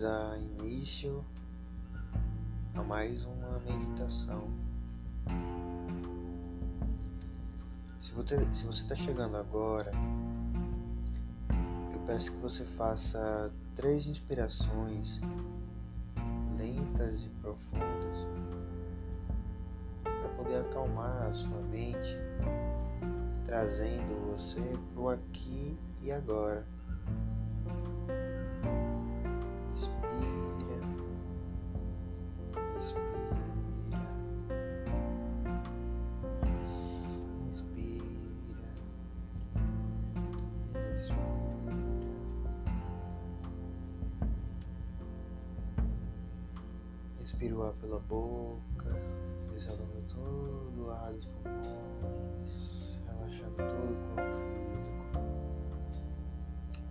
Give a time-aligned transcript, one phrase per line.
[0.00, 1.22] dar início
[2.74, 4.48] a mais uma meditação.
[8.02, 9.92] Se você está chegando agora,
[11.92, 15.20] eu peço que você faça três inspirações
[16.56, 18.26] lentas e profundas
[20.02, 22.16] para poder acalmar a sua mente,
[23.44, 26.64] trazendo você para o aqui e agora.
[47.30, 48.90] Respira o ar pela boca,
[49.54, 55.04] exalando todo o ar dos pulmões, relaxando todo o corpo físico.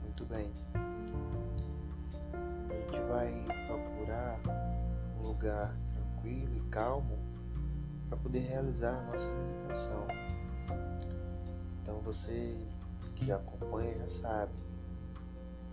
[0.00, 0.48] Muito bem.
[2.70, 4.38] A gente vai procurar
[5.18, 7.18] um lugar tranquilo e calmo
[8.08, 10.06] para poder realizar a nossa meditação.
[11.82, 12.56] Então você
[13.16, 14.52] que acompanha já sabe.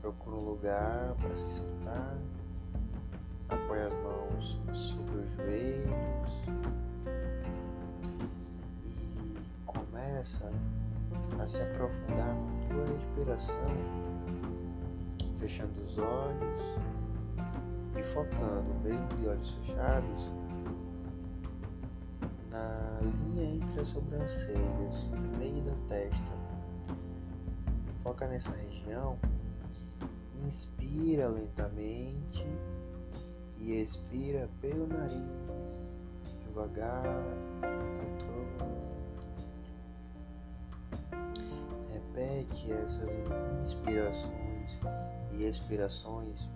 [0.02, 2.18] Procura um lugar para se sentar
[3.50, 6.32] Apoie as mãos sobre os joelhos
[8.86, 10.52] e começa
[11.40, 13.70] a se aprofundar na tua respiração,
[15.40, 16.66] fechando os olhos
[17.96, 20.32] e focando, mesmo de olhos fechados,
[22.50, 26.36] na linha entre as sobrancelhas, no meio da testa.
[28.02, 29.18] Foca nessa região,
[30.46, 32.46] inspira lentamente
[33.60, 36.00] e expira pelo nariz,
[36.46, 37.04] devagar,
[38.00, 38.86] controle.
[41.92, 43.10] Repete essas
[43.66, 44.80] inspirações
[45.34, 46.48] e expirações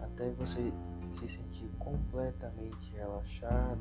[0.00, 0.72] até você
[1.18, 3.80] se sentir completamente relaxado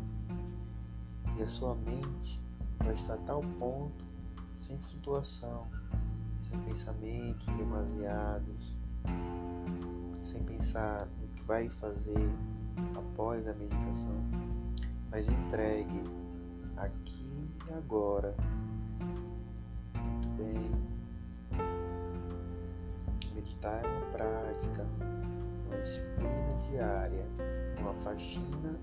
[1.38, 2.40] e a sua mente
[2.80, 4.06] vai estar a tal ponto
[4.66, 5.68] sem flutuação,
[6.50, 8.76] sem pensamentos demasiados,
[10.24, 11.08] sem pensar
[11.50, 12.30] vai fazer
[12.96, 14.24] após a meditação,
[15.10, 16.04] mas entregue
[16.78, 18.36] aqui e agora.
[19.96, 20.72] Muito bem.
[23.34, 24.86] Meditar é uma prática,
[25.66, 27.26] uma disciplina diária,
[27.80, 28.80] uma faxina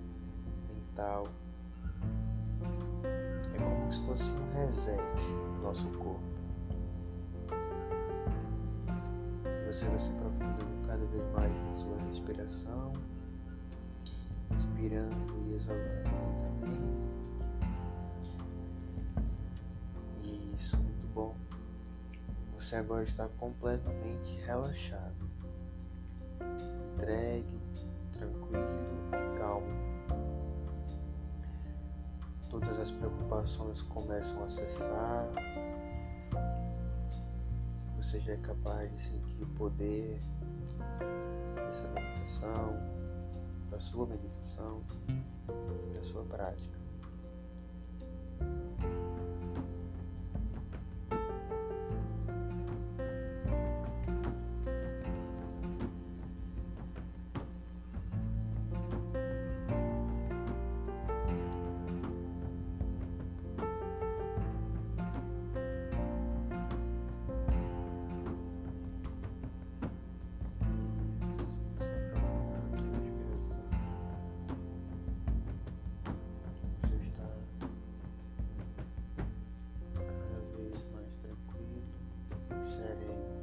[0.69, 1.29] mental.
[3.05, 6.21] É como se fosse um reset no nosso corpo.
[9.69, 10.11] Você vai se
[10.47, 12.93] aprofundando cada vez mais na sua respiração,
[14.53, 16.11] inspirando e exalando
[16.63, 16.97] lentamente.
[20.55, 21.35] Isso, muito bom.
[22.59, 25.31] Você agora está completamente relaxado,
[26.95, 27.61] entregue,
[28.13, 28.65] tranquilo
[29.13, 29.87] e calmo.
[32.49, 35.29] Todas as preocupações começam a cessar
[38.15, 40.21] já é capaz de sentir o poder
[41.57, 42.77] dessa meditação,
[43.71, 44.81] da sua meditação,
[45.93, 46.76] da sua prática.
[82.77, 83.36] Isso,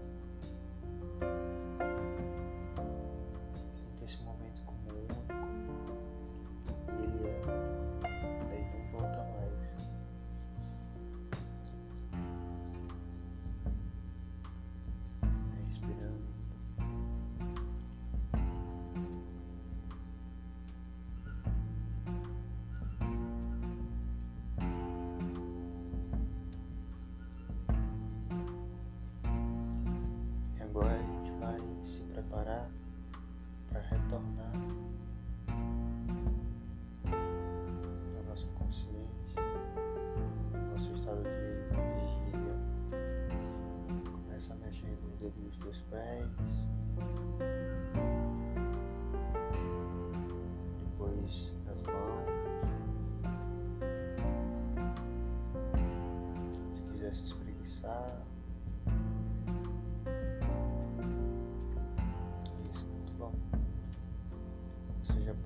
[32.34, 32.83] muito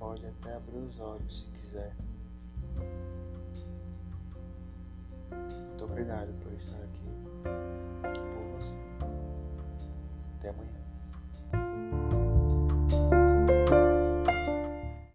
[0.08, 1.94] pode até abrir os olhos se quiser.
[5.30, 7.10] Muito obrigado por estar aqui,
[8.32, 8.78] por você.
[10.38, 10.77] Até amanhã.